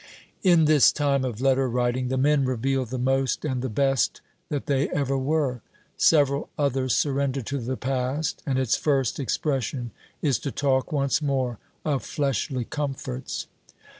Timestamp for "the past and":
7.59-8.57